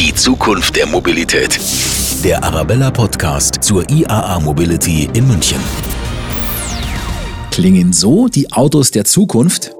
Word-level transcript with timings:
Die 0.00 0.14
Zukunft 0.14 0.76
der 0.76 0.86
Mobilität. 0.86 1.60
Der 2.24 2.42
Arabella 2.42 2.90
Podcast 2.90 3.62
zur 3.62 3.86
IAA 3.90 4.40
Mobility 4.40 5.10
in 5.12 5.28
München. 5.28 5.60
Klingen 7.50 7.92
so 7.92 8.26
die 8.26 8.50
Autos 8.50 8.92
der 8.92 9.04
Zukunft? 9.04 9.76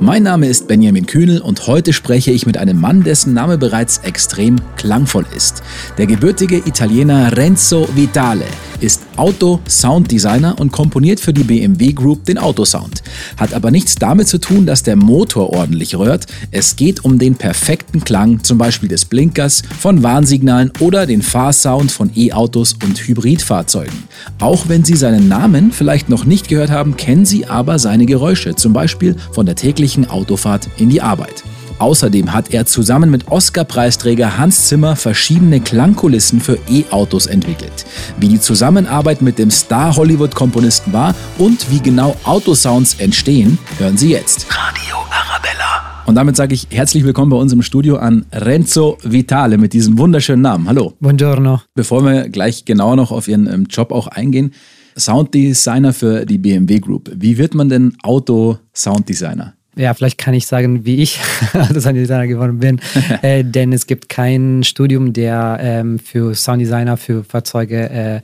Mein 0.00 0.22
Name 0.22 0.48
ist 0.48 0.68
Benjamin 0.68 1.06
Kühnel 1.06 1.40
und 1.40 1.66
heute 1.66 1.94
spreche 1.94 2.30
ich 2.30 2.44
mit 2.44 2.58
einem 2.58 2.78
Mann, 2.78 3.04
dessen 3.04 3.32
Name 3.32 3.56
bereits 3.56 3.96
extrem 3.98 4.60
klangvoll 4.76 5.24
ist. 5.34 5.62
Der 5.96 6.06
gebürtige 6.06 6.58
Italiener 6.58 7.34
Renzo 7.38 7.88
Vitale 7.94 8.44
ist 8.80 9.02
Auto-Sound-Designer 9.16 10.58
und 10.58 10.72
komponiert 10.72 11.20
für 11.20 11.32
die 11.32 11.44
BMW 11.44 11.92
Group 11.92 12.24
den 12.24 12.38
Autosound. 12.38 13.02
Hat 13.36 13.54
aber 13.54 13.70
nichts 13.70 13.94
damit 13.94 14.28
zu 14.28 14.38
tun, 14.38 14.66
dass 14.66 14.82
der 14.82 14.96
Motor 14.96 15.50
ordentlich 15.50 15.96
röhrt. 15.96 16.26
Es 16.50 16.76
geht 16.76 17.04
um 17.04 17.18
den 17.18 17.34
perfekten 17.34 18.02
Klang, 18.02 18.42
zum 18.42 18.58
Beispiel 18.58 18.88
des 18.88 19.04
Blinkers, 19.04 19.62
von 19.78 20.02
Warnsignalen 20.02 20.72
oder 20.80 21.06
den 21.06 21.22
Fahrsound 21.22 21.92
von 21.92 22.10
E-Autos 22.14 22.76
und 22.84 22.98
Hybridfahrzeugen. 22.98 24.04
Auch 24.38 24.68
wenn 24.68 24.84
Sie 24.84 24.96
seinen 24.96 25.28
Namen 25.28 25.72
vielleicht 25.72 26.08
noch 26.08 26.24
nicht 26.24 26.48
gehört 26.48 26.70
haben, 26.70 26.96
kennen 26.96 27.24
Sie 27.24 27.46
aber 27.46 27.78
seine 27.78 28.06
Geräusche, 28.06 28.54
zum 28.54 28.72
Beispiel 28.72 29.16
von 29.32 29.46
der 29.46 29.56
täglichen 29.56 30.08
Autofahrt 30.08 30.68
in 30.78 30.90
die 30.90 31.02
Arbeit. 31.02 31.44
Außerdem 31.80 32.34
hat 32.34 32.52
er 32.52 32.66
zusammen 32.66 33.10
mit 33.10 33.28
Oscar-Preisträger 33.28 34.36
Hans 34.36 34.68
Zimmer 34.68 34.96
verschiedene 34.96 35.60
Klangkulissen 35.60 36.38
für 36.38 36.58
E-Autos 36.68 37.24
entwickelt. 37.24 37.86
Wie 38.18 38.28
die 38.28 38.38
Zusammenarbeit 38.38 39.22
mit 39.22 39.38
dem 39.38 39.50
Star-Hollywood-Komponisten 39.50 40.92
war 40.92 41.14
und 41.38 41.70
wie 41.70 41.80
genau 41.80 42.16
Autosounds 42.24 42.96
entstehen, 42.98 43.58
hören 43.78 43.96
Sie 43.96 44.10
jetzt. 44.10 44.46
Radio 44.50 44.96
Arabella. 45.10 46.04
Und 46.04 46.16
damit 46.16 46.36
sage 46.36 46.54
ich 46.54 46.66
herzlich 46.70 47.02
willkommen 47.04 47.30
bei 47.30 47.38
uns 47.38 47.54
im 47.54 47.62
Studio 47.62 47.96
an 47.96 48.26
Renzo 48.30 48.98
Vitale 49.02 49.56
mit 49.56 49.72
diesem 49.72 49.96
wunderschönen 49.96 50.42
Namen. 50.42 50.68
Hallo. 50.68 50.92
Buongiorno. 51.00 51.62
Bevor 51.74 52.04
wir 52.04 52.28
gleich 52.28 52.66
genauer 52.66 52.96
noch 52.96 53.10
auf 53.10 53.26
Ihren 53.26 53.46
ähm, 53.46 53.66
Job 53.70 53.90
auch 53.90 54.06
eingehen, 54.06 54.52
Sounddesigner 54.98 55.94
für 55.94 56.26
die 56.26 56.36
BMW 56.36 56.78
Group. 56.78 57.10
Wie 57.14 57.38
wird 57.38 57.54
man 57.54 57.70
denn 57.70 57.96
Auto-Sounddesigner? 58.02 59.54
Ja, 59.76 59.94
vielleicht 59.94 60.18
kann 60.18 60.34
ich 60.34 60.46
sagen, 60.46 60.84
wie 60.84 60.96
ich 60.96 61.20
Sounddesigner 61.52 62.26
geworden 62.26 62.58
bin. 62.58 62.80
äh, 63.22 63.44
denn 63.44 63.72
es 63.72 63.86
gibt 63.86 64.08
kein 64.08 64.64
Studium, 64.64 65.12
der 65.12 65.58
ähm, 65.60 65.98
für 65.98 66.34
Sounddesigner 66.34 66.96
für 66.96 67.22
Fahrzeuge 67.22 67.90
äh, 67.90 68.20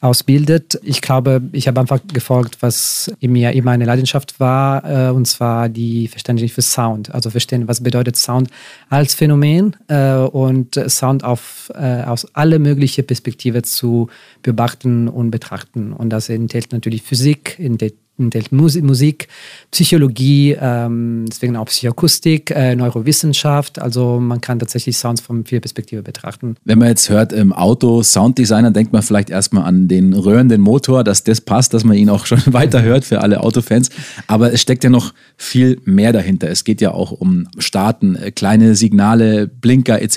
ausbildet. 0.00 0.78
Ich 0.82 1.00
glaube, 1.00 1.42
ich 1.52 1.66
habe 1.66 1.80
einfach 1.80 1.98
gefolgt, 2.12 2.58
was 2.60 3.10
in 3.20 3.32
mir 3.32 3.52
immer 3.52 3.72
eine 3.72 3.86
Leidenschaft 3.86 4.38
war, 4.38 5.08
äh, 5.08 5.10
und 5.10 5.26
zwar 5.26 5.68
die 5.68 6.08
Verständnis 6.08 6.52
für 6.52 6.62
Sound. 6.62 7.12
Also 7.12 7.30
verstehen, 7.30 7.66
was 7.66 7.82
bedeutet 7.82 8.16
Sound 8.16 8.50
als 8.88 9.14
Phänomen 9.14 9.74
äh, 9.88 10.14
und 10.14 10.78
Sound 10.88 11.24
auf, 11.24 11.72
äh, 11.74 12.02
aus 12.02 12.26
alle 12.34 12.58
möglichen 12.58 13.06
Perspektiven 13.06 13.64
zu 13.64 14.08
beobachten 14.42 15.08
und 15.08 15.30
betrachten. 15.30 15.92
Und 15.92 16.10
das 16.10 16.28
enthält 16.28 16.72
natürlich 16.72 17.02
Physik, 17.02 17.58
enthält 17.58 17.94
enthält 18.18 18.52
Musik, 18.52 19.28
Psychologie, 19.70 20.56
ähm, 20.60 21.24
deswegen 21.28 21.56
auch 21.56 21.66
Psychoakustik, 21.66 22.50
äh, 22.50 22.76
Neurowissenschaft. 22.76 23.80
Also 23.80 24.20
man 24.20 24.40
kann 24.40 24.58
tatsächlich 24.58 24.96
Sounds 24.96 25.20
von 25.20 25.44
vier 25.44 25.60
Perspektiven 25.60 26.04
betrachten. 26.04 26.56
Wenn 26.64 26.78
man 26.78 26.88
jetzt 26.88 27.08
hört 27.10 27.32
im 27.32 27.52
Auto 27.52 28.02
Sounddesigner, 28.02 28.70
denkt 28.70 28.92
man 28.92 29.02
vielleicht 29.02 29.30
erstmal 29.30 29.64
an 29.64 29.88
den 29.88 30.12
röhrenden 30.14 30.60
Motor, 30.60 31.02
dass 31.02 31.24
das 31.24 31.40
passt, 31.40 31.74
dass 31.74 31.84
man 31.84 31.96
ihn 31.96 32.08
auch 32.08 32.26
schon 32.26 32.40
weiter 32.46 32.82
hört 32.82 33.04
für 33.04 33.20
alle 33.20 33.40
Autofans. 33.40 33.90
Aber 34.28 34.52
es 34.52 34.60
steckt 34.60 34.84
ja 34.84 34.90
noch 34.90 35.12
viel 35.36 35.80
mehr 35.84 36.12
dahinter. 36.12 36.48
Es 36.48 36.64
geht 36.64 36.80
ja 36.80 36.92
auch 36.92 37.10
um 37.10 37.48
Starten, 37.58 38.14
äh, 38.16 38.30
kleine 38.30 38.76
Signale, 38.76 39.48
Blinker 39.48 40.00
etc. 40.00 40.16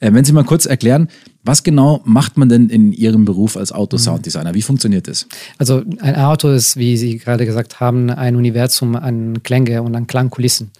Äh, 0.00 0.12
wenn 0.12 0.24
Sie 0.24 0.32
mal 0.32 0.44
kurz 0.44 0.66
erklären, 0.66 1.08
was 1.48 1.62
genau 1.62 2.00
macht 2.04 2.36
man 2.36 2.48
denn 2.48 2.68
in 2.68 2.92
Ihrem 2.92 3.24
Beruf 3.24 3.56
als 3.56 3.72
Auto-Sounddesigner? 3.72 4.54
Wie 4.54 4.62
funktioniert 4.62 5.08
das? 5.08 5.26
Also 5.56 5.82
ein 6.00 6.14
Auto 6.16 6.50
ist, 6.50 6.76
wie 6.76 6.96
Sie 6.96 7.18
gerade 7.18 7.46
gesagt 7.46 7.80
haben, 7.80 8.10
ein 8.10 8.36
Universum 8.36 8.94
an 8.94 9.42
Klänge 9.42 9.82
und 9.82 9.96
an 9.96 10.06
Klangkulissen. 10.06 10.70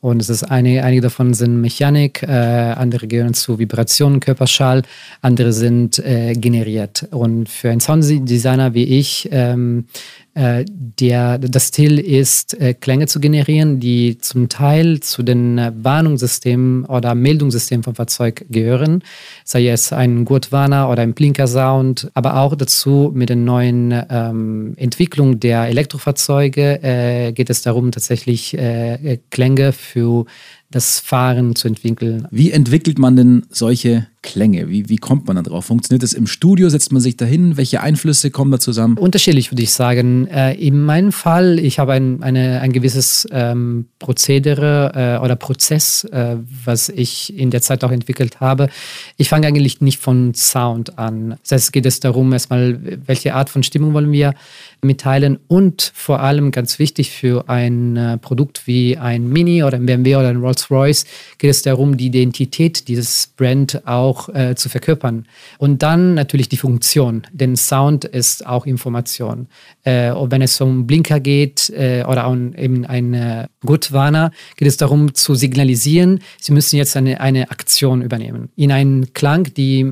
Und 0.00 0.20
es 0.20 0.28
ist 0.28 0.42
eine, 0.42 0.84
einige 0.84 1.02
davon 1.02 1.32
sind 1.32 1.60
Mechanik, 1.60 2.22
äh, 2.22 2.26
andere 2.26 3.06
gehören 3.06 3.34
zu 3.34 3.58
Vibrationen, 3.58 4.20
Körperschall, 4.20 4.82
andere 5.22 5.52
sind 5.52 5.98
äh, 6.00 6.34
generiert. 6.34 7.08
Und 7.12 7.48
für 7.48 7.70
einen 7.70 7.80
Sounddesigner 7.80 8.74
wie 8.74 8.84
ich 8.84 9.28
ähm, 9.32 9.86
äh, 9.88 10.25
der, 10.36 11.38
das 11.38 11.70
Ziel 11.70 11.98
ist, 11.98 12.60
äh, 12.60 12.74
Klänge 12.74 13.06
zu 13.06 13.20
generieren, 13.20 13.80
die 13.80 14.18
zum 14.18 14.50
Teil 14.50 15.00
zu 15.00 15.22
den 15.22 15.56
äh, 15.56 15.72
Warnungssystemen 15.74 16.84
oder 16.84 17.14
Meldungssystemen 17.14 17.82
vom 17.82 17.94
Fahrzeug 17.94 18.44
gehören, 18.50 19.02
sei 19.44 19.68
es 19.68 19.94
ein 19.94 20.26
Gurtwarner 20.26 20.90
oder 20.90 21.02
ein 21.02 21.14
Blinker-Sound, 21.14 22.10
aber 22.12 22.36
auch 22.36 22.54
dazu 22.54 23.12
mit 23.14 23.30
den 23.30 23.44
neuen 23.46 23.98
ähm, 24.10 24.74
Entwicklungen 24.76 25.40
der 25.40 25.68
Elektrofahrzeuge 25.68 26.82
äh, 26.82 27.32
geht 27.32 27.48
es 27.48 27.62
darum, 27.62 27.90
tatsächlich 27.90 28.52
äh, 28.58 29.18
Klänge 29.30 29.72
für 29.72 30.26
das 30.70 31.00
Fahren 31.00 31.54
zu 31.54 31.68
entwickeln. 31.68 32.26
Wie 32.30 32.50
entwickelt 32.50 32.98
man 32.98 33.16
denn 33.16 33.46
solche 33.50 34.08
Klänge? 34.22 34.68
Wie, 34.68 34.88
wie 34.88 34.96
kommt 34.96 35.26
man 35.28 35.36
da 35.36 35.42
drauf? 35.42 35.66
Funktioniert 35.66 36.02
das 36.02 36.12
im 36.12 36.26
Studio? 36.26 36.68
Setzt 36.68 36.90
man 36.90 37.00
sich 37.00 37.16
dahin? 37.16 37.56
Welche 37.56 37.80
Einflüsse 37.80 38.32
kommen 38.32 38.50
da 38.50 38.58
zusammen? 38.58 38.98
Unterschiedlich 38.98 39.52
würde 39.52 39.62
ich 39.62 39.72
sagen. 39.72 40.26
Äh, 40.26 40.54
in 40.54 40.82
meinem 40.82 41.12
Fall, 41.12 41.60
ich 41.60 41.78
habe 41.78 41.92
ein, 41.92 42.22
eine, 42.22 42.60
ein 42.60 42.72
gewisses 42.72 43.28
ähm, 43.30 43.86
Prozedere 44.00 45.18
äh, 45.20 45.24
oder 45.24 45.36
Prozess, 45.36 46.02
äh, 46.04 46.36
was 46.64 46.88
ich 46.88 47.38
in 47.38 47.50
der 47.50 47.62
Zeit 47.62 47.84
auch 47.84 47.92
entwickelt 47.92 48.40
habe. 48.40 48.68
Ich 49.16 49.28
fange 49.28 49.46
eigentlich 49.46 49.80
nicht 49.80 50.00
von 50.00 50.34
Sound 50.34 50.98
an. 50.98 51.36
Das 51.42 51.52
heißt, 51.52 51.64
es 51.66 51.72
geht 51.72 51.86
es 51.86 52.00
darum, 52.00 52.32
erstmal, 52.32 52.80
welche 53.06 53.34
Art 53.34 53.48
von 53.48 53.62
Stimmung 53.62 53.94
wollen 53.94 54.10
wir 54.10 54.34
mitteilen 54.82 55.38
und 55.48 55.92
vor 55.94 56.20
allem 56.20 56.50
ganz 56.50 56.78
wichtig 56.78 57.10
für 57.10 57.48
ein 57.48 57.96
äh, 57.96 58.18
Produkt 58.18 58.66
wie 58.66 58.96
ein 58.96 59.28
Mini 59.28 59.62
oder 59.62 59.76
ein 59.76 59.86
BMW 59.86 60.16
oder 60.16 60.28
ein 60.28 60.42
Rolls-Royce 60.70 61.04
geht 61.38 61.50
es 61.50 61.62
darum, 61.62 61.96
die 61.96 62.06
Identität 62.06 62.88
dieses 62.88 63.28
Brand 63.36 63.86
auch 63.86 64.28
äh, 64.28 64.54
zu 64.54 64.68
verkörpern. 64.68 65.26
Und 65.58 65.82
dann 65.82 66.14
natürlich 66.14 66.48
die 66.48 66.56
Funktion, 66.56 67.22
denn 67.32 67.56
Sound 67.56 68.04
ist 68.04 68.46
auch 68.46 68.66
Information. 68.66 69.48
Äh, 69.84 70.10
und 70.12 70.30
wenn 70.30 70.42
es 70.42 70.60
um 70.60 70.86
Blinker 70.86 71.20
geht 71.20 71.70
äh, 71.70 72.04
oder 72.06 72.28
um 72.28 72.54
eben 72.54 72.84
ein 72.86 73.48
Gutwarner, 73.64 74.30
geht 74.56 74.68
es 74.68 74.76
darum 74.76 75.14
zu 75.14 75.34
signalisieren, 75.34 76.20
Sie 76.40 76.52
müssen 76.52 76.76
jetzt 76.76 76.96
eine, 76.96 77.20
eine 77.20 77.50
Aktion 77.50 78.02
übernehmen. 78.02 78.50
In 78.56 78.72
einen 78.72 79.12
Klang, 79.12 79.44
die 79.54 79.86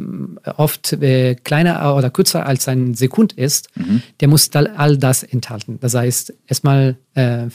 oft 0.56 0.92
äh, 0.94 1.34
kleiner 1.34 1.94
oder 1.96 2.10
kürzer 2.10 2.46
als 2.46 2.68
ein 2.68 2.94
Sekund 2.94 3.32
ist, 3.32 3.68
mhm. 3.76 4.02
der 4.20 4.28
muss 4.28 4.50
all 4.54 4.96
das 4.96 5.22
enthalten. 5.22 5.78
Das 5.80 5.94
heißt, 5.94 6.34
erstmal 6.46 6.96
äh, 7.14 7.46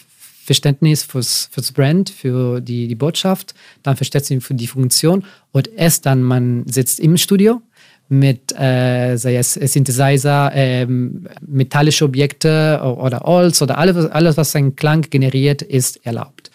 Verständnis 0.49 1.03
fürs, 1.03 1.47
fürs 1.51 1.71
Brand, 1.71 2.09
für 2.09 2.59
die, 2.59 2.87
die 2.87 2.95
Botschaft, 2.95 3.53
dann 3.83 3.95
Verständnis 3.95 4.43
für 4.43 4.55
die 4.55 4.65
Funktion 4.65 5.23
und 5.51 5.69
erst 5.75 6.07
dann 6.07 6.23
man 6.23 6.65
sitzt 6.65 6.99
im 6.99 7.17
Studio 7.17 7.61
mit, 8.07 8.51
äh, 8.59 9.15
sei 9.17 9.35
es 9.35 9.53
Synthesizer, 9.53 10.51
äh, 10.55 10.87
metallische 10.87 12.05
Objekte 12.05 12.81
oder 12.81 13.19
Holz 13.19 13.61
oder 13.61 13.77
alles, 13.77 14.07
alles, 14.07 14.37
was 14.37 14.55
einen 14.55 14.75
Klang 14.75 15.01
generiert, 15.01 15.61
ist 15.61 16.03
erlaubt. 16.03 16.49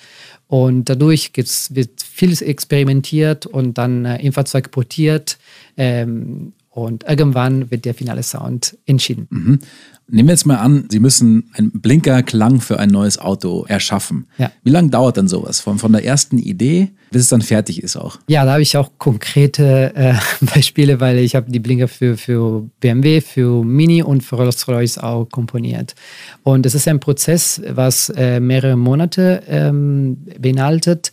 Und 0.49 0.89
dadurch 0.89 1.31
wird 1.37 2.03
vieles 2.03 2.43
experimentiert 2.43 3.47
und 3.47 3.79
dann 3.79 4.05
äh, 4.05 4.21
im 4.27 4.33
Fahrzeug 4.33 4.73
portiert. 4.73 5.39
Ähm, 5.77 6.53
und 6.71 7.05
irgendwann 7.05 7.71
wird 7.71 7.85
der 7.85 7.95
finale 7.95 8.25
Sound 8.25 8.77
entschieden. 8.87 9.29
Mhm. 9.31 9.59
Nehmen 10.07 10.29
wir 10.29 10.35
jetzt 10.35 10.47
mal 10.47 10.59
an, 10.59 10.87
Sie 10.91 11.01
müssen 11.01 11.51
einen 11.55 11.71
Blinkerklang 11.71 12.61
für 12.61 12.79
ein 12.79 12.91
neues 12.91 13.19
Auto 13.19 13.65
erschaffen. 13.67 14.27
Ja. 14.39 14.53
Wie 14.63 14.71
lange 14.71 14.91
dauert 14.91 15.17
dann 15.17 15.29
sowas? 15.29 15.61
Von, 15.61 15.79
von 15.79 15.93
der 15.93 16.05
ersten 16.05 16.39
Idee 16.39 16.91
bis 17.15 17.23
es 17.23 17.29
dann 17.29 17.43
fertig 17.43 17.81
ist 17.81 17.97
auch? 17.97 18.19
Ja, 18.27 18.45
da 18.45 18.55
habe 18.55 18.63
ich 18.63 18.77
auch 18.77 18.91
konkrete 18.99 19.95
äh, 19.95 20.15
Beispiele, 20.41 20.99
weil 20.99 21.19
ich 21.21 21.37
habe 21.37 21.49
die 21.49 21.61
Blinker 21.61 21.87
für, 21.87 22.17
für 22.17 22.69
BMW, 22.81 23.21
für 23.21 23.65
Mini 23.65 24.03
und 24.03 24.23
für 24.23 24.35
Rolls-Royce 24.35 24.99
auch 24.99 25.27
komponiert. 25.27 25.95
Und 26.43 26.67
es 26.67 26.75
ist 26.75 26.89
ein 26.89 26.99
Prozess, 26.99 27.63
was 27.69 28.09
äh, 28.17 28.41
mehrere 28.41 28.75
Monate 28.75 29.45
ähm, 29.47 30.27
beinhaltet. 30.41 31.13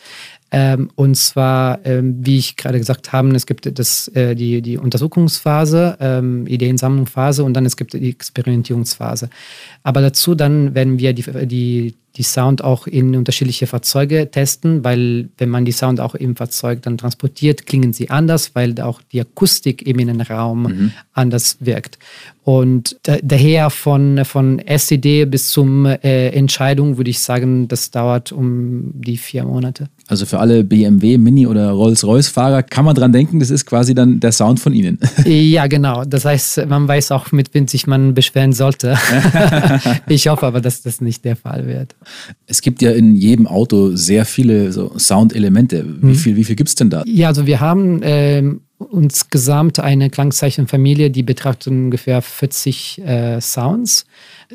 Ähm, 0.54 0.90
und 0.96 1.16
zwar, 1.16 1.86
ähm, 1.86 2.18
wie 2.20 2.38
ich 2.38 2.58
gerade 2.58 2.78
gesagt 2.78 3.14
habe, 3.14 3.30
es 3.36 3.46
gibt 3.46 3.80
das, 3.80 4.10
äh, 4.10 4.36
die, 4.36 4.62
die 4.62 4.78
Untersuchungsphase, 4.78 5.98
ähm, 6.02 6.46
Ideensammlungsphase 6.46 7.44
und 7.46 7.54
dann 7.54 7.66
es 7.66 7.78
gibt 7.78 7.94
die 7.94 8.10
Experimentierungsphase. 8.10 9.30
Aber 9.84 10.02
dazu 10.02 10.36
dann 10.36 10.76
werden 10.76 11.00
wir 11.00 11.14
die, 11.14 11.24
die 11.46 11.96
die 12.18 12.24
Sound 12.24 12.64
auch 12.64 12.88
in 12.88 13.16
unterschiedliche 13.16 13.68
Fahrzeuge 13.68 14.30
testen, 14.30 14.84
weil 14.84 15.30
wenn 15.38 15.50
man 15.50 15.66
die 15.66 15.72
Sound 15.72 16.00
auch 16.00 16.16
im 16.16 16.36
Fahrzeug 16.36 16.82
dann 16.82 16.98
transportiert, 16.98 17.66
klingen 17.66 17.94
sie 17.94 18.10
anders, 18.10 18.54
weil 18.54 18.80
auch 18.82 19.02
die 19.12 19.22
Akustik 19.22 19.86
im 19.88 20.00
Innenraum 20.00 20.64
mhm. 20.64 20.92
anders 21.14 21.58
wirkt. 21.60 21.98
Und 22.44 22.98
da, 23.04 23.18
daher 23.22 23.70
von, 23.70 24.26
von 24.26 24.60
SED 24.60 25.26
bis 25.26 25.52
zum 25.52 25.86
äh, 25.86 26.30
Entscheidung 26.30 26.98
würde 26.98 27.12
ich 27.12 27.20
sagen, 27.20 27.68
das 27.68 27.92
dauert 27.92 28.32
um 28.32 28.92
die 28.94 29.18
vier 29.18 29.44
Monate. 29.44 29.90
Also 30.08 30.26
für 30.26 30.40
alle 30.40 30.64
BMW, 30.64 31.20
Mini 31.20 31.46
oder 31.46 31.70
Rolls-Royce-Fahrer 31.70 32.64
kann 32.64 32.84
man 32.84 32.96
dran 32.96 33.12
denken, 33.12 33.40
das 33.40 33.52
ist 33.52 33.66
quasi 33.66 33.94
dann 33.94 34.20
der 34.20 34.32
Sound 34.32 34.60
von 34.60 34.74
Ihnen. 34.74 35.00
Ja, 35.26 35.68
genau. 35.68 36.04
Das 36.04 36.26
heißt, 36.26 36.66
man 36.68 36.88
weiß 36.88 37.12
auch, 37.12 37.32
mit 37.32 37.54
wem 37.54 37.68
sich 37.68 37.88
man 37.88 38.14
beschweren 38.14 38.54
sollte. 38.54 38.98
ich 40.08 40.28
hoffe 40.28 40.46
aber, 40.46 40.62
dass 40.62 40.82
das 40.82 41.00
nicht 41.00 41.24
der 41.26 41.36
Fall 41.36 41.68
wird. 41.68 41.96
Es 42.48 42.62
gibt 42.62 42.82
ja 42.82 42.92
in 42.92 43.16
jedem 43.16 43.48
Auto 43.48 43.96
sehr 43.96 44.26
viele 44.26 44.72
so 44.72 44.98
Soundelemente. 44.98 45.86
Wie 46.02 46.08
mhm. 46.08 46.16
viel, 46.16 46.36
wie 46.36 46.44
viel 46.44 46.56
gibt 46.56 46.70
es 46.70 46.76
denn 46.76 46.90
da? 46.90 47.04
Ja, 47.06 47.28
also 47.28 47.46
wir 47.46 47.60
haben 47.60 48.02
ähm, 48.04 48.62
insgesamt 48.92 49.80
eine 49.80 50.10
Klangzeichenfamilie, 50.10 51.12
die 51.12 51.24
betrachtet 51.24 51.68
ungefähr 51.68 52.22
40 52.22 53.00
äh, 53.00 53.42
Sounds. 53.42 54.06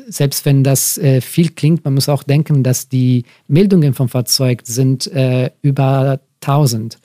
Selbst 0.07 0.45
wenn 0.45 0.63
das 0.63 0.97
äh, 0.97 1.21
viel 1.21 1.49
klingt, 1.49 1.85
man 1.85 1.93
muss 1.93 2.09
auch 2.09 2.23
denken, 2.23 2.63
dass 2.63 2.89
die 2.89 3.23
Meldungen 3.47 3.93
vom 3.93 4.09
Fahrzeug 4.09 4.61
sind 4.65 5.07
äh, 5.07 5.51
über 5.61 6.19
1000. 6.41 6.97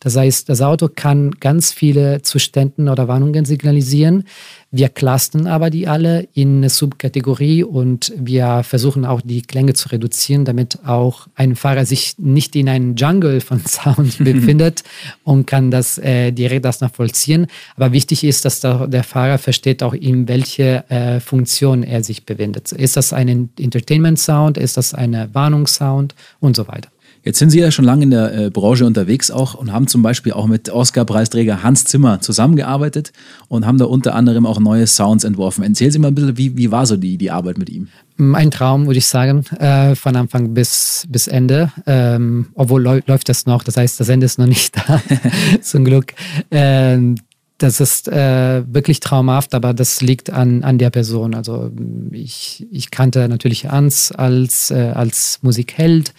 Das 0.00 0.16
heißt, 0.16 0.48
das 0.48 0.60
Auto 0.62 0.88
kann 0.88 1.32
ganz 1.32 1.72
viele 1.72 2.22
Zuständen 2.22 2.88
oder 2.88 3.08
Warnungen 3.08 3.44
signalisieren. 3.44 4.24
Wir 4.70 4.90
clustern 4.90 5.46
aber 5.46 5.70
die 5.70 5.88
alle 5.88 6.28
in 6.34 6.58
eine 6.58 6.68
Subkategorie 6.68 7.64
und 7.64 8.12
wir 8.16 8.62
versuchen 8.64 9.06
auch 9.06 9.22
die 9.22 9.40
Klänge 9.40 9.72
zu 9.72 9.88
reduzieren, 9.88 10.44
damit 10.44 10.80
auch 10.84 11.26
ein 11.34 11.56
Fahrer 11.56 11.86
sich 11.86 12.16
nicht 12.18 12.54
in 12.54 12.68
einem 12.68 12.94
Jungle 12.94 13.40
von 13.40 13.64
Sound 13.66 14.18
befindet 14.24 14.84
und 15.24 15.46
kann 15.46 15.70
das 15.70 15.96
äh, 15.96 16.32
direkt 16.32 16.66
das 16.66 16.82
nachvollziehen. 16.82 17.46
Aber 17.76 17.92
wichtig 17.92 18.24
ist, 18.24 18.44
dass 18.44 18.60
der, 18.60 18.86
der 18.86 19.04
Fahrer 19.04 19.38
versteht 19.38 19.82
auch 19.82 19.94
in 19.94 20.28
welche 20.28 20.84
äh, 20.90 21.20
Funktion 21.20 21.82
er 21.82 22.04
sich 22.04 22.26
befindet. 22.26 22.70
Ist 22.72 22.98
das 22.98 23.14
ein 23.14 23.48
Entertainment 23.58 24.18
Sound? 24.18 24.58
Ist 24.58 24.76
das 24.76 24.92
eine 24.92 25.30
Warnungssound? 25.32 26.14
Und 26.40 26.56
so 26.56 26.68
weiter. 26.68 26.90
Jetzt 27.24 27.38
sind 27.38 27.50
Sie 27.50 27.60
ja 27.60 27.70
schon 27.70 27.84
lange 27.84 28.04
in 28.04 28.10
der 28.10 28.34
äh, 28.34 28.50
Branche 28.50 28.86
unterwegs 28.86 29.30
auch 29.30 29.54
und 29.54 29.72
haben 29.72 29.86
zum 29.86 30.02
Beispiel 30.02 30.32
auch 30.32 30.46
mit 30.46 30.70
Oscar-Preisträger 30.70 31.62
Hans 31.62 31.84
Zimmer 31.84 32.20
zusammengearbeitet 32.20 33.12
und 33.48 33.66
haben 33.66 33.78
da 33.78 33.84
unter 33.86 34.14
anderem 34.14 34.46
auch 34.46 34.60
neue 34.60 34.86
Sounds 34.86 35.24
entworfen. 35.24 35.64
Erzählen 35.64 35.90
Sie 35.90 35.98
mal 35.98 36.08
ein 36.08 36.14
bisschen, 36.14 36.38
wie, 36.38 36.56
wie 36.56 36.70
war 36.70 36.86
so 36.86 36.96
die, 36.96 37.18
die 37.18 37.30
Arbeit 37.30 37.58
mit 37.58 37.70
ihm? 37.70 37.88
Mm, 38.16 38.34
ein 38.34 38.50
Traum, 38.50 38.86
würde 38.86 38.98
ich 38.98 39.06
sagen, 39.06 39.44
äh, 39.58 39.94
von 39.94 40.16
Anfang 40.16 40.54
bis, 40.54 41.06
bis 41.08 41.26
Ende. 41.28 41.72
Ähm, 41.86 42.46
obwohl 42.54 42.82
läuft 42.82 43.28
das 43.28 43.46
noch, 43.46 43.62
das 43.64 43.76
heißt, 43.76 43.98
das 44.00 44.08
Ende 44.08 44.26
ist 44.26 44.38
noch 44.38 44.46
nicht 44.46 44.76
da, 44.88 45.00
zum 45.60 45.84
Glück. 45.84 46.14
Ähm, 46.50 47.16
das 47.58 47.80
ist 47.80 48.06
äh, 48.06 48.62
wirklich 48.72 49.00
traumhaft, 49.00 49.52
aber 49.52 49.74
das 49.74 50.00
liegt 50.00 50.30
an, 50.30 50.62
an 50.62 50.78
der 50.78 50.90
Person. 50.90 51.34
Also 51.34 51.72
ich, 52.12 52.66
ich 52.70 52.92
kannte 52.92 53.28
natürlich 53.28 53.66
Hans 53.66 54.12
als, 54.12 54.70
äh, 54.70 54.92
als 54.94 55.40
Musikheld, 55.42 56.14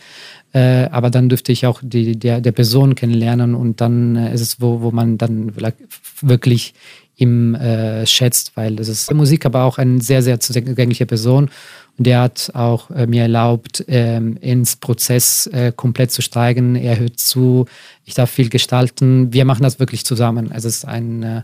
äh, 0.54 0.86
aber 0.92 1.10
dann 1.10 1.30
dürfte 1.30 1.51
ich 1.51 1.66
auch 1.66 1.81
die, 1.84 2.18
der, 2.18 2.42
der 2.42 2.51
Person 2.51 2.96
kennenlernen 2.96 3.56
und 3.56 3.81
dann 3.81 4.16
äh, 4.16 4.34
ist 4.34 4.42
es, 4.42 4.62
wo, 4.62 4.81
wo 4.81 4.92
man 4.92 5.18
dann 5.18 5.54
wirklich 6.22 6.74
ihm 7.18 7.54
äh, 7.56 8.06
schätzt, 8.06 8.54
weil 8.56 8.80
es 8.80 8.88
ist 8.88 9.13
Musik, 9.13 9.46
aber 9.46 9.63
auch 9.63 9.78
eine 9.78 10.01
sehr, 10.01 10.22
sehr 10.24 10.40
zugängliche 10.40 11.06
Person. 11.06 11.50
Und 11.98 12.07
der 12.07 12.22
hat 12.22 12.51
auch 12.54 12.90
äh, 12.92 13.07
mir 13.07 13.24
erlaubt, 13.24 13.84
ähm, 13.90 14.38
ins 14.38 14.78
Prozess 14.78 15.48
äh, 15.48 15.74
komplett 15.75 16.12
zu 16.12 16.22
steigen. 16.22 16.75
Er 16.75 16.98
hört 16.98 17.19
zu, 17.19 17.66
ich 18.06 18.13
darf 18.13 18.31
viel 18.31 18.50
gestalten. 18.50 19.34
Wir 19.34 19.44
machen 19.44 19.63
das 19.63 19.80
wirklich 19.80 20.06
zusammen. 20.06 20.50
Es 20.54 20.63
ist 20.63 20.86
ein 20.86 21.24
äh, 21.24 21.42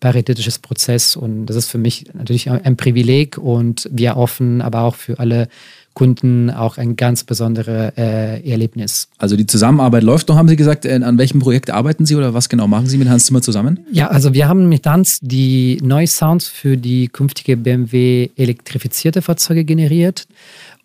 paritätisches 0.00 0.58
Prozess 0.60 1.16
und 1.16 1.46
das 1.46 1.56
ist 1.56 1.70
für 1.70 1.78
mich 1.78 2.06
natürlich 2.14 2.48
ein 2.48 2.76
Privileg 2.76 3.36
und 3.36 3.88
wir 3.92 4.16
offen, 4.16 4.62
aber 4.62 4.82
auch 4.82 4.94
für 4.94 5.18
alle 5.18 5.48
Kunden 5.98 6.48
auch 6.48 6.78
ein 6.78 6.94
ganz 6.94 7.24
besonderes 7.24 7.92
äh, 7.98 8.48
Erlebnis. 8.48 9.08
Also 9.18 9.34
die 9.34 9.46
Zusammenarbeit 9.46 10.04
läuft 10.04 10.28
noch, 10.28 10.36
haben 10.36 10.46
Sie 10.46 10.54
gesagt. 10.54 10.84
Äh, 10.84 11.00
an 11.02 11.18
welchem 11.18 11.40
Projekt 11.40 11.70
arbeiten 11.70 12.06
Sie 12.06 12.14
oder 12.14 12.34
was 12.34 12.48
genau 12.48 12.68
machen 12.68 12.86
Sie 12.86 12.98
mit 12.98 13.08
Hans 13.08 13.24
Zimmer 13.24 13.42
zusammen? 13.42 13.80
Ja, 13.90 14.06
also 14.06 14.32
wir 14.32 14.46
haben 14.46 14.68
mit 14.68 14.86
Hans 14.86 15.18
die 15.20 15.80
neuen 15.82 16.06
Sounds 16.06 16.46
für 16.46 16.76
die 16.76 17.08
künftige 17.08 17.56
BMW 17.56 18.28
elektrifizierte 18.36 19.22
Fahrzeuge 19.22 19.64
generiert. 19.64 20.28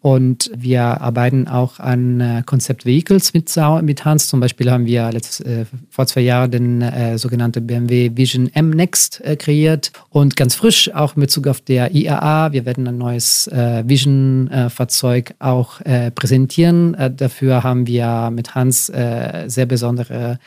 Und 0.04 0.52
wir 0.54 1.00
arbeiten 1.02 1.48
auch 1.48 1.80
an 1.80 2.20
äh, 2.20 2.44
Concept 2.46 2.86
Vehicles 2.86 3.34
mit, 3.34 3.56
mit 3.84 4.04
Hans. 4.04 4.28
Zum 4.28 4.42
Beispiel 4.42 4.70
haben 4.70 4.86
wir 4.86 5.10
letztes, 5.14 5.40
äh, 5.46 5.66
vor 5.90 6.08
zwei 6.08 6.20
Jahren 6.20 6.52
den 6.52 6.82
äh, 6.82 7.18
sogenannten 7.18 7.66
BMW 7.66 8.12
Vision 8.14 8.54
M 8.54 8.70
Next 8.72 9.22
äh, 9.22 9.38
kreiert 9.38 9.94
und 10.10 10.36
ganz 10.36 10.56
frisch 10.56 10.94
auch 10.94 11.16
mit 11.16 11.34
Bezug 11.34 11.48
auf 11.48 11.62
der 11.62 11.96
IAA. 11.96 12.52
Wir 12.52 12.66
werden 12.66 12.86
ein 12.86 12.98
neues 12.98 13.48
äh, 13.48 13.84
Vision-Fahrzeug 13.88 15.32
äh, 15.40 15.44
auch 15.44 15.80
präsentieren. 16.16 16.98
dafür 17.16 17.64
haben 17.64 17.88
wir 17.88 18.30
mit 18.30 18.56
Hans 18.56 18.88
sehr 18.88 19.66
besondere 19.66 20.38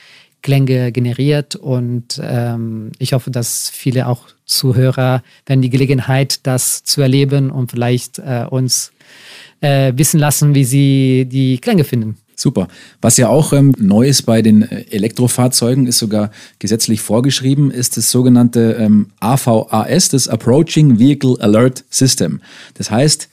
Klänge 0.42 0.92
generiert 0.92 1.56
und 1.56 2.20
ähm, 2.22 2.92
ich 2.98 3.14
hoffe, 3.14 3.30
dass 3.30 3.68
viele 3.70 4.06
auch 4.06 4.28
Zuhörer 4.46 5.22
werden 5.44 5.60
die 5.60 5.70
Gelegenheit, 5.70 6.40
das 6.46 6.84
zu 6.84 7.02
erleben 7.02 7.50
und 7.50 7.70
vielleicht 7.70 8.20
uns 8.50 8.93
äh, 9.60 9.93
wissen 9.96 10.20
lassen, 10.20 10.54
wie 10.54 10.64
sie 10.64 11.26
die 11.28 11.58
Klänge 11.58 11.84
finden. 11.84 12.16
Super. 12.38 12.69
Was 13.00 13.16
ja 13.16 13.28
auch 13.28 13.54
ähm, 13.54 13.75
neu 13.78 14.06
ist 14.06 14.22
bei 14.22 14.43
den 14.43 14.62
äh, 14.62 14.84
Elektrofahrzeugen, 14.90 15.87
ist 15.87 15.98
sogar 15.98 16.31
gesetzlich 16.58 17.00
vorgeschrieben, 17.00 17.70
ist 17.70 17.96
das 17.96 18.10
sogenannte 18.10 18.76
ähm, 18.78 19.08
AVAS, 19.20 20.10
das 20.10 20.28
Approaching 20.28 20.99
Vehicle 20.99 21.37
Alert 21.40 21.84
System. 21.88 22.40
Das 22.75 22.90
heißt, 22.90 23.31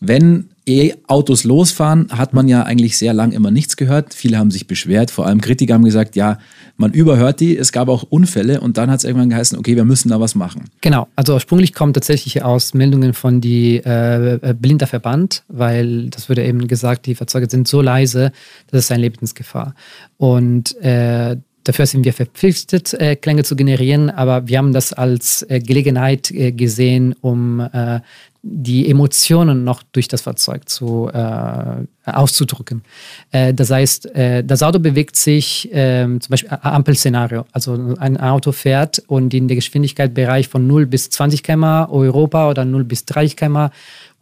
wenn 0.00 0.50
E-Autos 0.70 1.44
losfahren, 1.44 2.08
hat 2.10 2.32
man 2.32 2.48
ja 2.48 2.62
eigentlich 2.62 2.96
sehr 2.96 3.12
lang 3.12 3.32
immer 3.32 3.50
nichts 3.50 3.76
gehört. 3.76 4.14
Viele 4.14 4.38
haben 4.38 4.50
sich 4.50 4.66
beschwert, 4.66 5.10
vor 5.10 5.26
allem 5.26 5.40
Kritiker 5.40 5.74
haben 5.74 5.84
gesagt, 5.84 6.16
ja, 6.16 6.38
man 6.76 6.92
überhört 6.92 7.40
die. 7.40 7.56
Es 7.56 7.72
gab 7.72 7.88
auch 7.88 8.04
Unfälle 8.04 8.60
und 8.60 8.78
dann 8.78 8.90
hat 8.90 8.98
es 8.98 9.04
irgendwann 9.04 9.30
geheißen, 9.30 9.58
okay, 9.58 9.76
wir 9.76 9.84
müssen 9.84 10.08
da 10.08 10.20
was 10.20 10.34
machen. 10.34 10.64
Genau, 10.80 11.08
also 11.16 11.34
ursprünglich 11.34 11.74
kommt 11.74 11.94
tatsächlich 11.94 12.42
aus 12.42 12.74
Meldungen 12.74 13.12
von 13.12 13.40
die 13.40 13.76
äh, 13.84 14.34
äh 14.34 14.54
Blinderverband, 14.54 15.44
weil 15.48 16.08
das 16.10 16.28
wurde 16.28 16.44
eben 16.44 16.68
gesagt, 16.68 17.06
die 17.06 17.14
Fahrzeuge 17.14 17.48
sind 17.50 17.68
so 17.68 17.80
leise, 17.82 18.32
das 18.70 18.84
ist 18.84 18.92
eine 18.92 19.02
Lebensgefahr. 19.02 19.74
Und 20.16 20.76
äh, 20.80 21.36
Dafür 21.64 21.84
sind 21.84 22.06
wir 22.06 22.14
verpflichtet, 22.14 22.94
äh, 22.94 23.16
Klänge 23.16 23.44
zu 23.44 23.54
generieren, 23.54 24.08
aber 24.08 24.48
wir 24.48 24.56
haben 24.56 24.72
das 24.72 24.94
als 24.94 25.42
äh, 25.48 25.60
Gelegenheit 25.60 26.30
äh, 26.30 26.52
gesehen, 26.52 27.14
um 27.20 27.60
äh, 27.60 28.00
die 28.42 28.90
Emotionen 28.90 29.64
noch 29.64 29.82
durch 29.82 30.08
das 30.08 30.22
Fahrzeug 30.22 30.68
zu, 30.68 31.10
äh, 31.12 31.86
auszudrücken. 32.06 32.82
Äh, 33.30 33.52
das 33.52 33.70
heißt, 33.70 34.14
äh, 34.14 34.42
das 34.42 34.62
Auto 34.62 34.78
bewegt 34.78 35.16
sich 35.16 35.68
ähm, 35.72 36.20
zum 36.20 36.30
Beispiel 36.30 36.58
Ampelszenario. 36.62 37.44
Also 37.52 37.94
ein 37.98 38.16
Auto 38.18 38.52
fährt 38.52 39.02
und 39.06 39.34
in 39.34 39.48
der 39.48 39.56
Geschwindigkeitsbereich 39.56 40.48
von 40.48 40.66
0 40.66 40.86
bis 40.86 41.10
20 41.10 41.42
km 41.42 41.64
Europa 41.90 42.48
oder 42.48 42.64
0 42.64 42.84
bis 42.84 43.04
30 43.04 43.36
km 43.36 43.68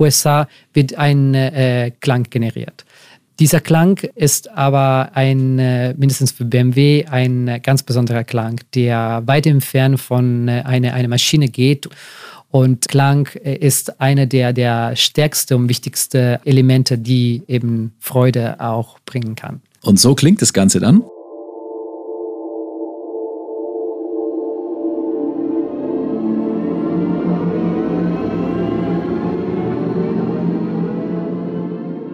USA 0.01 0.49
wird 0.73 0.95
ein 0.97 1.35
äh, 1.35 1.93
Klang 2.01 2.25
generiert. 2.25 2.85
Dieser 3.39 3.61
Klang 3.61 4.01
ist 4.17 4.51
aber 4.51 5.11
ein, 5.15 5.61
äh, 5.61 5.95
mindestens 5.95 6.33
für 6.33 6.45
BMW, 6.45 7.05
ein 7.07 7.61
ganz 7.63 7.85
besonderer 7.85 8.25
Klang, 8.25 8.61
der 8.75 9.23
weit 9.27 9.47
entfernt 9.47 10.01
von 10.01 10.49
äh, 10.49 10.63
einer 10.65 10.93
eine 10.95 11.07
Maschine 11.07 11.47
geht 11.47 11.89
und 12.51 12.89
Klang 12.89 13.29
äh, 13.45 13.57
ist 13.57 14.01
eine 14.01 14.27
der, 14.27 14.53
der 14.53 14.97
stärksten 14.97 15.55
und 15.55 15.69
wichtigsten 15.69 16.39
Elemente, 16.45 16.99
die 16.99 17.43
eben 17.47 17.93
Freude 17.99 18.61
auch 18.61 18.99
bringen 19.01 19.35
kann. 19.35 19.61
Und 19.83 20.01
so 20.01 20.15
klingt 20.15 20.43
das 20.43 20.53
Ganze 20.53 20.81
dann? 20.81 21.05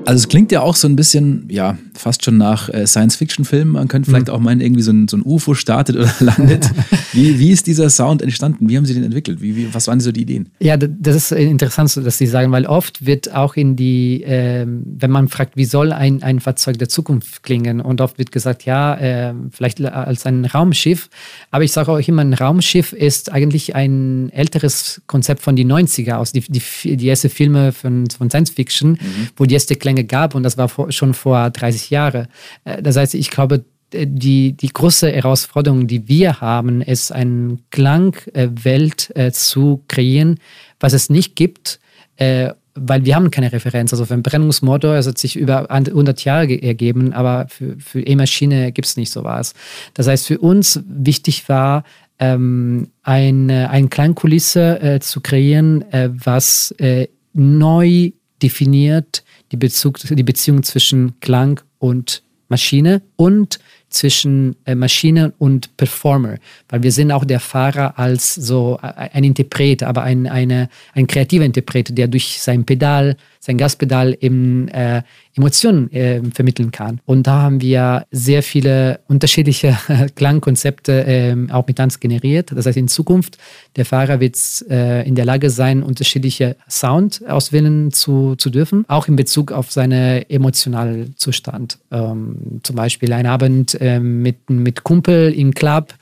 Also 0.07 0.19
es 0.19 0.29
klingt 0.29 0.53
ja 0.53 0.61
auch 0.61 0.77
so 0.77 0.87
ein 0.87 0.97
bisschen, 0.97 1.47
ja, 1.51 1.79
fast 1.95 2.25
schon 2.25 2.37
nach 2.37 2.69
äh, 2.69 2.87
Science-Fiction-Filmen. 2.87 3.73
Man 3.73 3.89
könnte 3.89 4.11
vielleicht 4.11 4.29
mhm. 4.29 4.35
auch 4.35 4.41
meinen, 4.41 4.61
irgendwie 4.61 4.83
so 4.83 4.93
ein, 4.93 5.09
so 5.09 5.17
ein 5.17 5.23
UFO 5.25 5.55
startet 5.55 5.97
oder 5.97 6.13
landet. 6.21 6.71
wie, 7.13 7.39
wie 7.39 7.51
ist 7.51 7.67
dieser 7.67 7.89
Sound 7.89 8.21
entstanden? 8.21 8.69
Wie 8.69 8.77
haben 8.77 8.85
Sie 8.85 8.95
den 8.95 9.05
entwickelt? 9.05 9.41
Wie, 9.41 9.57
wie, 9.57 9.73
was 9.73 9.87
waren 9.87 10.01
so 10.01 10.13
die 10.13 10.23
Ideen? 10.23 10.51
Ja, 10.61 10.77
das 10.77 11.17
ist 11.17 11.33
interessant, 11.33 11.97
dass 11.97 12.19
Sie 12.19 12.27
sagen, 12.27 12.53
weil 12.53 12.67
oft 12.67 13.07
wird 13.07 13.35
auch 13.35 13.57
in 13.57 13.77
die, 13.77 14.23
äh, 14.25 14.67
wenn 14.67 15.11
man 15.11 15.29
fragt, 15.29 15.57
wie 15.57 15.65
soll 15.65 15.93
ein, 15.93 16.23
ein 16.23 16.41
Fahrzeug 16.41 16.79
der 16.79 16.89
Zukunft 16.89 17.43
klingen? 17.43 17.81
Und 17.81 18.01
oft 18.01 18.19
wird 18.19 18.33
gesagt, 18.33 18.65
ja, 18.65 18.95
äh, 18.97 19.35
vielleicht 19.51 19.83
als 19.83 20.27
ein 20.27 20.45
Raumschiff. 20.45 21.09
Aber 21.51 21.65
ich 21.65 21.73
sage 21.73 21.93
auch 21.93 21.99
immer, 21.99 22.23
ein 22.23 22.35
Raumschiff 22.35 22.93
ist 22.93 23.33
eigentlich 23.33 23.75
ein 23.75 24.31
älteres 24.31 25.01
Konzept 25.07 25.43
von 25.43 25.57
den 25.57 25.73
90er 25.73 26.15
aus, 26.15 26.33
die, 26.33 26.41
die, 26.41 26.97
die 26.97 27.09
ersten 27.09 27.31
Filme 27.31 27.73
von, 27.73 28.07
von 28.11 28.29
Science-Fiction, 28.29 28.93
mhm. 28.93 28.99
wo 29.37 29.45
die 29.45 29.55
erste 29.55 29.77
Klänge 29.77 29.94
Klänge 29.95 30.05
gab 30.05 30.35
und 30.35 30.43
das 30.43 30.59
war 30.59 30.69
vor, 30.69 30.93
schon 30.93 31.15
vor 31.15 31.51
30 31.51 31.91
Jahren. 31.91 32.29
Äh, 32.65 32.83
das 32.83 32.97
heißt, 32.97 33.15
ich 33.15 33.31
glaube, 33.31 33.65
die, 33.93 34.53
die 34.53 34.69
große 34.69 35.11
Herausforderung, 35.11 35.87
die 35.87 36.09
wir 36.09 36.41
haben, 36.41 36.83
ist, 36.83 37.13
eine 37.13 37.59
Klangwelt 37.71 39.13
äh, 39.15 39.31
zu 39.31 39.85
kreieren, 39.87 40.41
was 40.81 40.95
es 40.95 41.11
nicht 41.11 41.37
gibt, 41.37 41.79
äh, 42.17 42.51
weil 42.75 43.05
wir 43.05 43.15
haben 43.15 43.31
keine 43.31 43.53
Referenz. 43.53 43.93
Also 43.93 44.05
für 44.05 44.15
einen 44.15 44.25
Brennungsmotor, 44.25 44.97
es 44.97 45.07
hat 45.07 45.19
sich 45.19 45.37
über 45.37 45.71
100 45.71 46.25
Jahre 46.25 46.61
ergeben, 46.61 47.13
aber 47.13 47.47
für, 47.49 47.77
für 47.79 48.01
E-Maschine 48.01 48.73
gibt 48.73 48.89
es 48.89 48.97
nicht 48.97 49.13
sowas. 49.13 49.55
Das 49.95 50.09
heißt, 50.09 50.27
für 50.27 50.39
uns 50.39 50.81
wichtig 50.89 51.49
war, 51.49 51.85
ähm, 52.19 52.89
eine, 53.05 53.71
eine 53.71 53.89
Klangkulisse 53.89 54.81
äh, 54.81 55.01
zu 55.01 55.21
kreieren, 55.21 55.83
äh, 55.93 56.11
was 56.13 56.73
äh, 56.79 57.07
neu 57.33 58.11
definiert 58.43 59.25
die, 59.53 59.57
Bezug, 59.57 59.99
die 59.99 60.23
Beziehung 60.23 60.63
zwischen 60.63 61.19
Klang 61.21 61.61
und 61.79 62.23
Maschine 62.49 63.03
und 63.17 63.59
zwischen 63.89 64.57
äh, 64.65 64.75
Maschine 64.75 65.33
und 65.39 65.77
Performer, 65.77 66.37
weil 66.69 66.83
wir 66.83 66.93
sind 66.93 67.13
auch 67.13 67.25
der 67.25 67.41
Fahrer 67.41 67.99
als 67.99 68.35
so 68.35 68.79
äh, 68.83 69.09
ein 69.13 69.25
Interpret, 69.25 69.83
aber 69.83 70.03
ein, 70.03 70.27
eine, 70.27 70.69
ein 70.93 71.07
kreativer 71.07 71.45
Interpret, 71.45 71.97
der 71.97 72.09
durch 72.09 72.41
sein 72.41 72.65
Pedal, 72.65 73.17
sein 73.45 73.59
Gaspedal 73.59 74.17
eben 74.21 74.69
äh, 74.69 75.03
Emotionen 75.37 75.93
äh, 75.93 76.23
vermitteln 76.33 76.71
kann. 76.71 77.01
Und 77.05 77.27
da 77.27 77.43
haben 77.43 77.61
wir 77.61 78.07
sehr 78.11 78.43
viele 78.43 79.01
unterschiedliche 79.07 79.77
Klangkonzepte 80.15 81.07
äh, 81.07 81.37
auch 81.51 81.67
mit 81.67 81.79
uns 81.79 82.01
generiert. 82.01 82.53
Das 82.55 82.65
heißt, 82.65 82.79
in 82.79 82.89
Zukunft, 82.89 83.37
der 83.77 83.85
Fahrer 83.85 84.21
wird 84.21 84.39
äh, 84.71 85.07
in 85.07 85.15
der 85.15 85.27
Lage 85.27 85.51
sein, 85.51 85.83
unterschiedliche 85.83 86.57
Sound 86.71 87.21
auswählen 87.29 87.93
zu, 87.93 88.35
zu 88.37 88.49
dürfen, 88.49 88.87
auch 88.89 89.09
in 89.09 89.17
Bezug 89.17 89.53
auf 89.53 89.71
seinen 89.71 90.23
emotionalen 90.31 91.15
Zustand. 91.19 91.79
Ähm, 91.91 92.61
zum 92.63 92.77
Beispiel 92.77 93.13
ein 93.13 93.27
Abend 93.27 93.79
äh, 93.79 94.01
mit, 94.01 94.49
mit 94.49 94.85
Kumpel 94.85 95.35
im 95.35 95.53
Club, 95.53 95.93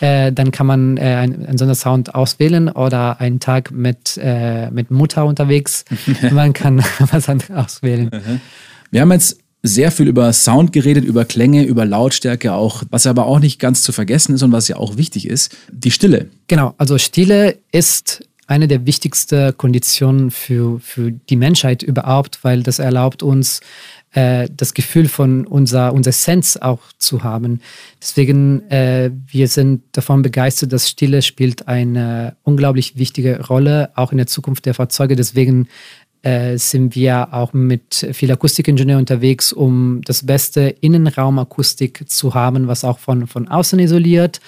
äh, 0.00 0.32
dann 0.32 0.50
kann 0.50 0.66
man 0.66 0.96
äh, 0.96 1.02
einen, 1.02 1.46
einen 1.46 1.58
solchen 1.58 1.76
Sound 1.76 2.14
auswählen 2.14 2.68
oder 2.68 3.20
einen 3.20 3.38
Tag 3.38 3.70
mit, 3.70 4.18
mit 4.72 4.90
Mutter 4.90 5.26
unterwegs, 5.26 5.84
man 6.32 6.52
kann 6.52 6.82
was 7.12 7.28
anderes 7.28 7.50
auswählen. 7.50 8.10
Mhm. 8.12 8.40
Wir 8.90 9.00
haben 9.02 9.12
jetzt 9.12 9.38
sehr 9.62 9.90
viel 9.90 10.06
über 10.06 10.32
Sound 10.32 10.72
geredet, 10.72 11.04
über 11.04 11.24
Klänge, 11.24 11.64
über 11.64 11.84
Lautstärke 11.84 12.52
auch, 12.52 12.84
was 12.90 13.06
aber 13.06 13.26
auch 13.26 13.40
nicht 13.40 13.58
ganz 13.58 13.82
zu 13.82 13.92
vergessen 13.92 14.34
ist 14.34 14.42
und 14.42 14.52
was 14.52 14.68
ja 14.68 14.76
auch 14.76 14.96
wichtig 14.96 15.28
ist, 15.28 15.56
die 15.70 15.90
Stille. 15.90 16.28
Genau, 16.46 16.74
also 16.78 16.96
Stille 16.96 17.58
ist 17.72 18.24
eine 18.46 18.66
der 18.66 18.86
wichtigsten 18.86 19.56
Konditionen 19.56 20.30
für, 20.30 20.80
für 20.80 21.12
die 21.12 21.36
Menschheit 21.36 21.82
überhaupt, 21.82 22.38
weil 22.42 22.62
das 22.62 22.78
erlaubt 22.78 23.22
uns, 23.22 23.60
äh, 24.12 24.48
das 24.56 24.72
Gefühl 24.72 25.06
von 25.06 25.46
unser, 25.46 25.92
unser 25.92 26.12
Sense 26.12 26.62
auch 26.62 26.80
zu 26.96 27.22
haben. 27.24 27.60
Deswegen, 28.00 28.62
äh, 28.70 29.10
wir 29.26 29.48
sind 29.48 29.82
davon 29.92 30.22
begeistert, 30.22 30.72
dass 30.72 30.88
Stille 30.88 31.20
spielt 31.20 31.68
eine 31.68 32.36
unglaublich 32.42 32.96
wichtige 32.96 33.46
Rolle, 33.46 33.90
auch 33.96 34.12
in 34.12 34.18
der 34.18 34.26
Zukunft 34.26 34.64
der 34.64 34.72
Fahrzeuge. 34.72 35.14
Deswegen 35.14 35.68
äh, 36.22 36.56
sind 36.58 36.94
wir 36.94 37.28
auch 37.32 37.52
mit 37.52 38.08
viel 38.12 38.30
Akustikingenieur 38.32 38.98
unterwegs, 38.98 39.52
um 39.52 40.00
das 40.04 40.26
beste 40.26 40.74
Innenraumakustik 40.80 42.08
zu 42.08 42.34
haben, 42.34 42.66
was 42.66 42.84
auch 42.84 42.98
von, 42.98 43.26
von 43.26 43.48
außen 43.48 43.78
isoliert. 43.78 44.40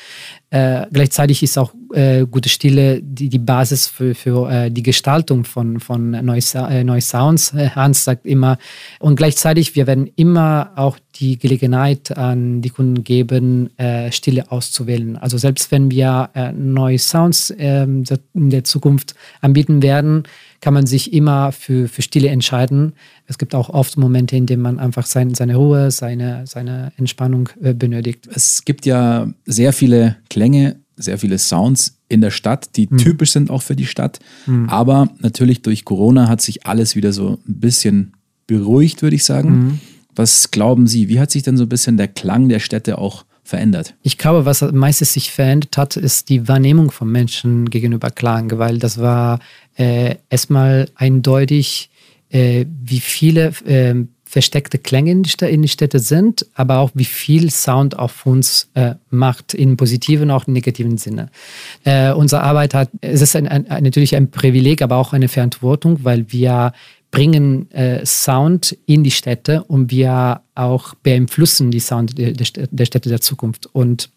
Äh, 0.51 0.87
gleichzeitig 0.93 1.45
ist 1.45 1.57
auch 1.59 1.73
äh, 1.93 2.27
gute 2.27 2.49
Stille 2.49 3.01
die, 3.03 3.29
die 3.29 3.39
Basis 3.39 3.87
für, 3.87 4.15
für 4.15 4.51
äh, 4.51 4.71
die 4.71 4.83
Gestaltung 4.83 5.45
von, 5.45 5.81
von 5.81 6.11
neuen 6.11 6.43
äh, 6.55 6.85
neue 6.85 7.01
Sounds. 7.01 7.55
Äh, 7.55 7.71
Hans 7.71 8.05
sagt 8.05 8.27
immer, 8.27 8.59
und 8.99 9.17
gleichzeitig, 9.17 9.77
wir 9.77 9.87
werden 9.87 10.11
immer 10.17 10.73
auch 10.77 10.99
die 11.17 11.39
Gelegenheit 11.39 12.17
an 12.17 12.63
die 12.63 12.71
Kunden 12.71 13.05
geben, 13.05 13.71
Stille 14.11 14.51
auszuwählen. 14.51 15.17
Also 15.19 15.37
selbst 15.37 15.71
wenn 15.71 15.91
wir 15.91 16.31
neue 16.57 16.99
Sounds 16.99 17.53
ähm, 17.59 18.05
in 18.33 18.49
der 18.49 18.65
Zukunft 18.65 19.15
anbieten 19.41 19.83
werden, 19.83 20.23
kann 20.61 20.73
man 20.73 20.87
sich 20.87 21.13
immer 21.13 21.53
für, 21.53 21.89
für 21.89 22.03
Stille 22.03 22.29
entscheiden. 22.29 22.93
Es 23.27 23.39
gibt 23.39 23.55
auch 23.55 23.69
oft 23.71 23.99
Momente, 23.99 24.37
in 24.37 24.47
denen 24.47 24.63
man 24.63 24.79
einfach 24.79 25.05
sein, 25.05 25.35
seine 25.35 25.57
Ruhe, 25.57 25.91
seine, 25.91 26.47
seine 26.47 26.93
Entspannung 26.97 27.51
benötigt. 27.59 28.29
Es 28.33 28.65
gibt 28.65 28.87
ja 28.87 29.29
sehr 29.45 29.73
viele 29.73 30.17
Klänge, 30.41 30.77
sehr 30.97 31.19
viele 31.19 31.37
Sounds 31.37 31.99
in 32.09 32.23
der 32.23 32.31
Stadt, 32.31 32.71
die 32.77 32.89
mhm. 32.91 32.97
typisch 32.97 33.33
sind 33.33 33.51
auch 33.51 33.61
für 33.61 33.77
die 33.77 33.85
Stadt. 33.85 34.21
Mhm. 34.47 34.71
Aber 34.71 35.11
natürlich 35.19 35.61
durch 35.61 35.85
Corona 35.85 36.29
hat 36.29 36.41
sich 36.41 36.67
alles 36.67 36.97
wieder 36.97 37.13
so 37.13 37.39
ein 37.47 37.61
bisschen 37.61 38.15
beruhigt, 38.47 39.03
würde 39.03 39.17
ich 39.17 39.25
sagen. 39.25 39.51
Mhm. 39.51 39.81
Was 40.15 40.51
glauben 40.51 40.87
Sie, 40.87 41.11
wie 41.11 41.21
hat 41.21 41.31
sich 41.31 41.43
denn 41.43 41.59
so 41.59 41.65
ein 41.65 41.69
bisschen 41.69 41.99
der 41.99 42.09
Klang 42.09 42.49
der 42.49 42.59
Städte 42.59 42.97
auch 42.97 43.27
verändert? 43.45 43.95
Ich 44.03 44.17
glaube, 44.17 44.47
was 44.47 44.63
meistens 44.73 45.13
sich 45.13 45.31
verändert 45.31 45.77
hat, 45.77 45.99
ist 45.99 46.31
die 46.31 46.49
Wahrnehmung 46.49 46.91
von 46.91 47.13
Menschen 47.13 47.69
gegenüber 47.69 48.11
Klang, 48.11 48.51
weil 48.59 48.79
das 48.79 48.97
war 48.99 49.41
äh, 49.77 50.15
erstmal 50.31 50.89
eindeutig, 50.95 51.91
äh, 52.31 52.65
wie 52.83 53.01
viele 53.01 53.53
äh, 53.67 53.95
versteckte 54.31 54.79
Klänge 54.79 55.11
in, 55.11 55.23
die 55.25 55.69
Städte 55.69 55.99
sind, 55.99 56.47
aber 56.55 56.79
auch 56.79 56.93
wie 56.95 57.05
viel 57.05 57.51
Sound 57.51 57.99
auf 57.99 58.25
uns 58.27 58.71
äh, 58.75 58.95
macht, 59.11 59.55
in 59.55 59.77
positiven 59.77 60.31
und 60.31 60.37
auch 60.37 60.47
in 60.47 60.53
negativen 60.53 60.99
Sinne. 60.99 61.31
Äh, 61.83 62.13
unsere 62.13 62.45
Arbeit 62.45 62.73
hat, 62.73 62.91
es 63.01 63.23
ist 63.23 63.35
ein, 63.35 63.49
ein, 63.49 63.67
natürlich 63.83 64.15
ein 64.15 64.31
Privileg, 64.31 64.83
aber 64.83 64.99
auch 64.99 65.13
eine 65.13 65.27
Verantwortung, 65.27 66.05
weil 66.05 66.27
wir 66.29 66.73
bringen 67.11 67.69
äh, 67.73 68.07
Sound 68.07 68.79
in 68.87 69.03
die 69.03 69.11
Städte 69.11 69.65
und 69.65 69.91
wir 69.91 70.43
auch 70.55 70.95
beeinflussen 70.95 71.73
die 71.73 71.81
Sound 71.81 72.17
der, 72.17 72.31
der 72.33 72.85
Städte 72.85 73.09
der 73.09 73.21
Zukunft. 73.21 73.67
Und 73.73 74.11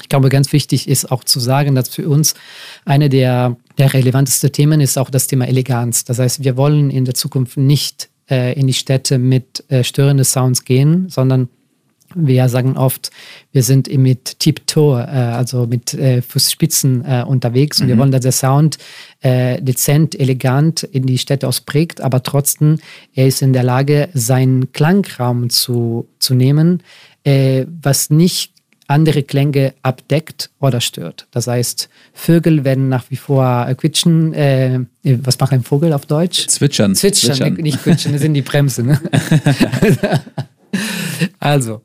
ich 0.00 0.08
glaube, 0.08 0.30
ganz 0.30 0.50
wichtig 0.54 0.88
ist 0.88 1.12
auch 1.12 1.24
zu 1.24 1.40
sagen, 1.40 1.74
dass 1.74 1.90
für 1.90 2.08
uns 2.08 2.32
eine 2.86 3.10
der, 3.10 3.58
der 3.76 3.92
relevantesten 3.92 4.50
Themen 4.50 4.80
ist 4.80 4.96
auch 4.96 5.10
das 5.10 5.26
Thema 5.26 5.46
Eleganz. 5.46 6.04
Das 6.06 6.18
heißt, 6.18 6.42
wir 6.42 6.56
wollen 6.56 6.88
in 6.88 7.04
der 7.04 7.12
Zukunft 7.12 7.58
nicht 7.58 8.08
äh, 8.30 8.58
in 8.58 8.66
die 8.66 8.74
Städte 8.74 9.18
mit 9.18 9.64
äh, 9.68 9.84
störenden 9.84 10.24
Sounds 10.24 10.64
gehen, 10.64 11.08
sondern 11.08 11.48
wir 12.14 12.48
sagen 12.48 12.76
oft, 12.76 13.10
wir 13.52 13.62
sind 13.62 13.92
mit 13.96 14.38
Tiptoe, 14.38 15.02
äh, 15.02 15.10
also 15.10 15.66
mit 15.66 15.92
äh, 15.94 16.22
Fußspitzen 16.22 17.04
äh, 17.04 17.24
unterwegs 17.26 17.80
und 17.80 17.86
mhm. 17.86 17.90
wir 17.90 17.98
wollen, 17.98 18.12
dass 18.12 18.22
der 18.22 18.32
Sound 18.32 18.78
äh, 19.20 19.60
dezent, 19.60 20.18
elegant 20.18 20.82
in 20.84 21.04
die 21.04 21.18
Städte 21.18 21.46
ausprägt, 21.46 22.00
aber 22.00 22.22
trotzdem, 22.22 22.78
er 23.14 23.26
ist 23.26 23.42
in 23.42 23.52
der 23.52 23.62
Lage, 23.62 24.08
seinen 24.14 24.72
Klangraum 24.72 25.50
zu, 25.50 26.08
zu 26.18 26.34
nehmen, 26.34 26.82
äh, 27.24 27.66
was 27.82 28.10
nicht 28.10 28.52
andere 28.88 29.22
Klänge 29.22 29.74
abdeckt 29.82 30.50
oder 30.60 30.80
stört. 30.80 31.28
Das 31.30 31.46
heißt, 31.46 31.88
Vögel 32.14 32.64
werden 32.64 32.88
nach 32.88 33.04
wie 33.10 33.16
vor 33.16 33.66
äh, 33.68 33.74
quietschen. 33.74 34.32
Äh, 34.32 34.80
was 35.02 35.38
macht 35.38 35.52
ein 35.52 35.62
Vogel 35.62 35.92
auf 35.92 36.06
Deutsch? 36.06 36.46
Zwitschern. 36.48 36.94
Zwitschern, 36.94 37.36
Zwitschern. 37.36 37.54
nicht 37.54 37.82
quietschen, 37.82 38.12
das 38.12 38.22
sind 38.22 38.34
die 38.34 38.42
Bremsen. 38.42 38.86
Ne? 38.86 39.00
also, 41.38 41.82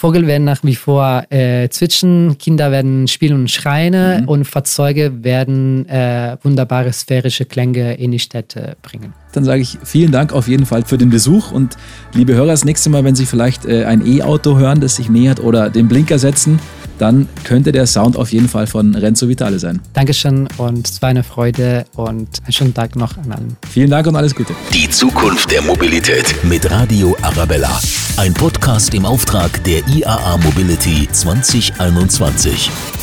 Vogel 0.00 0.26
werden 0.26 0.44
nach 0.44 0.60
wie 0.62 0.76
vor 0.76 1.24
äh, 1.28 1.68
zwitschern, 1.68 2.38
Kinder 2.38 2.70
werden 2.70 3.06
spielen 3.06 3.34
und 3.34 3.50
schreien 3.50 4.22
mhm. 4.22 4.28
und 4.28 4.44
Fahrzeuge 4.46 5.22
werden 5.22 5.86
äh, 5.90 6.38
wunderbare 6.42 6.90
sphärische 6.90 7.44
Klänge 7.44 7.98
in 7.98 8.10
die 8.10 8.18
Städte 8.18 8.78
bringen. 8.80 9.12
Dann 9.32 9.44
sage 9.44 9.60
ich 9.60 9.76
vielen 9.84 10.10
Dank 10.10 10.32
auf 10.32 10.48
jeden 10.48 10.64
Fall 10.64 10.86
für 10.86 10.96
den 10.96 11.10
Besuch 11.10 11.52
und 11.52 11.76
liebe 12.14 12.32
Hörer, 12.32 12.46
das 12.46 12.64
nächste 12.64 12.88
Mal, 12.88 13.04
wenn 13.04 13.14
Sie 13.14 13.26
vielleicht 13.26 13.66
äh, 13.66 13.84
ein 13.84 14.06
E-Auto 14.06 14.56
hören, 14.56 14.80
das 14.80 14.96
sich 14.96 15.10
nähert 15.10 15.38
oder 15.38 15.68
den 15.68 15.86
Blinker 15.86 16.18
setzen, 16.18 16.60
dann 17.00 17.28
könnte 17.44 17.72
der 17.72 17.86
Sound 17.86 18.16
auf 18.16 18.32
jeden 18.32 18.48
Fall 18.48 18.66
von 18.66 18.94
Renzo 18.94 19.28
Vitale 19.28 19.58
sein. 19.58 19.80
Dankeschön 19.94 20.48
und 20.58 20.88
es 20.88 21.00
war 21.02 21.08
eine 21.08 21.22
Freude 21.22 21.84
und 21.96 22.28
einen 22.42 22.52
schönen 22.52 22.74
Tag 22.74 22.96
noch 22.96 23.16
an 23.16 23.32
allen. 23.32 23.56
Vielen 23.70 23.90
Dank 23.90 24.06
und 24.06 24.16
alles 24.16 24.34
Gute. 24.34 24.54
Die 24.72 24.88
Zukunft 24.88 25.50
der 25.50 25.62
Mobilität 25.62 26.34
mit 26.44 26.70
Radio 26.70 27.16
Arabella. 27.22 27.80
Ein 28.16 28.34
Podcast 28.34 28.94
im 28.94 29.06
Auftrag 29.06 29.62
der 29.64 29.86
IAA 29.88 30.36
Mobility 30.38 31.08
2021. 31.10 32.99